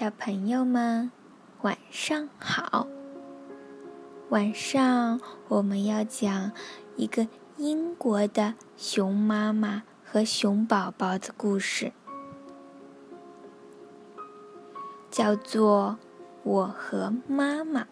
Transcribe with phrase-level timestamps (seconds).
[0.00, 1.12] 小朋友们，
[1.60, 2.86] 晚上好。
[4.30, 6.52] 晚上我们要讲
[6.96, 7.28] 一个
[7.58, 11.92] 英国的熊妈妈和熊宝宝的故事，
[15.10, 15.98] 叫做
[16.44, 17.86] 《我和妈妈》。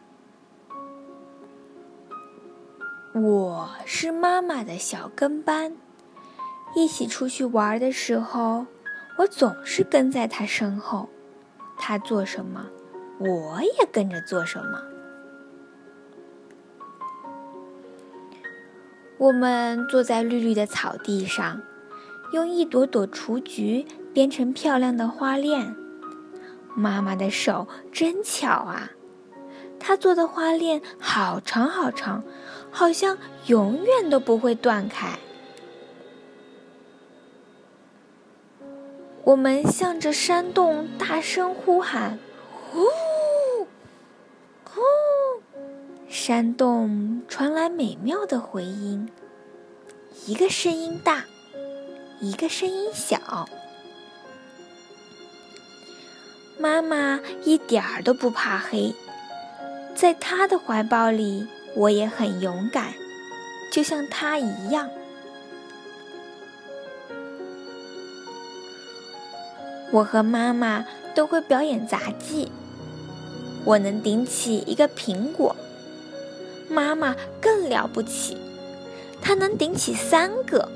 [3.20, 5.76] 我是妈妈的小跟班，
[6.74, 8.64] 一起出去玩的时候，
[9.18, 11.10] 我总是跟在她身后。
[11.78, 12.66] 他做什么，
[13.18, 14.82] 我也跟着做什么。
[19.18, 21.60] 我们坐在绿绿的草地上，
[22.32, 25.74] 用一朵朵雏菊编成漂亮的花链。
[26.76, 28.90] 妈妈的手真巧啊，
[29.80, 32.22] 她做的花链好长好长，
[32.70, 35.18] 好像永远都不会断开。
[39.28, 42.18] 我们向着山洞大声呼喊
[42.72, 42.80] ：“呼，
[44.64, 44.80] 呼！”
[46.08, 49.10] 山洞传来美妙的回音，
[50.24, 51.26] 一个声音大，
[52.22, 53.46] 一个声音小。
[56.58, 58.94] 妈妈一点儿都不怕黑，
[59.94, 62.94] 在她的怀抱里，我也很勇敢，
[63.70, 64.88] 就像她一样。
[69.90, 72.50] 我和妈妈都会表演杂技。
[73.64, 75.54] 我能顶起一个苹果，
[76.68, 78.36] 妈妈更了不起，
[79.20, 80.68] 她能顶起三个。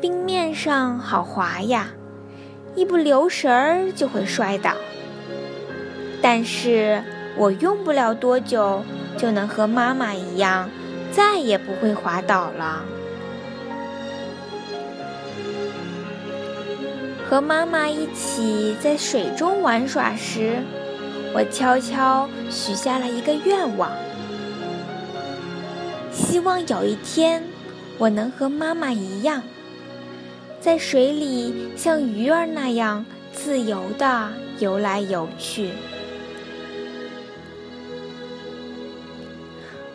[0.00, 1.90] 冰面上好滑呀，
[2.74, 4.74] 一不留神儿就会摔倒。
[6.22, 7.02] 但是
[7.36, 8.82] 我用不了多久，
[9.18, 10.70] 就能和妈妈一样，
[11.10, 12.84] 再也不会滑倒了。
[17.30, 20.64] 和妈妈一起在水中玩耍时，
[21.32, 23.88] 我悄悄许下了一个愿望：
[26.10, 27.44] 希望有一天
[27.98, 29.44] 我能和妈妈一样，
[30.58, 35.70] 在水里像鱼儿那样自由地游来游去。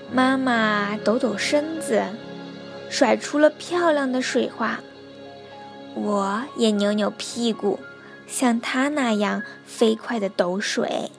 [0.09, 2.01] 妈妈抖抖身子，
[2.90, 4.79] 甩出了漂亮的水花。
[5.95, 7.79] 我也扭扭屁股，
[8.28, 11.09] 像它那样飞快的抖水。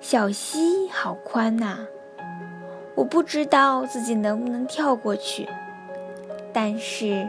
[0.00, 1.86] 小溪好宽呐，
[2.94, 5.48] 我不知道自己能不能跳过去，
[6.52, 7.28] 但是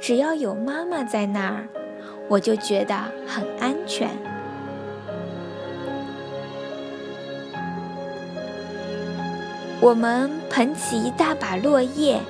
[0.00, 1.68] 只要有妈妈在那儿，
[2.28, 2.94] 我就觉得
[3.26, 4.10] 很安全。
[9.80, 12.20] 我们捧起一大把落叶。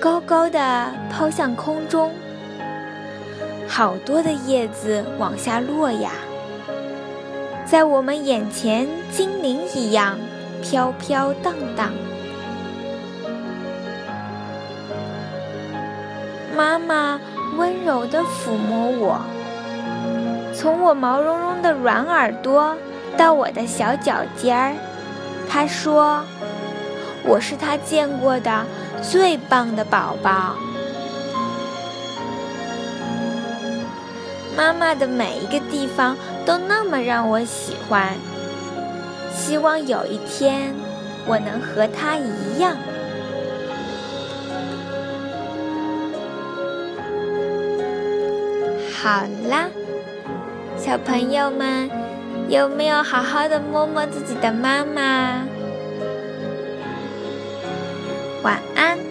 [0.00, 2.10] 高高的抛向空中，
[3.68, 6.12] 好多的叶子往下落呀，
[7.66, 10.18] 在我们眼前，精灵一样
[10.62, 11.92] 飘飘荡荡。
[16.56, 17.20] 妈妈
[17.58, 19.20] 温柔地抚摸我，
[20.54, 22.74] 从我毛茸茸的软耳朵
[23.18, 24.72] 到我的小脚尖儿，
[25.46, 26.24] 她说
[27.22, 28.64] ：“我是她见过的。”
[29.02, 30.56] 最棒的宝宝，
[34.56, 38.14] 妈妈的每一个地方都那么让我喜欢。
[39.32, 40.74] 希望有一天
[41.26, 42.76] 我能和她一样。
[49.02, 49.68] 好啦，
[50.76, 51.90] 小朋友们，
[52.48, 55.46] 有没有好好的摸摸自己的妈妈？
[58.42, 59.09] 晚安。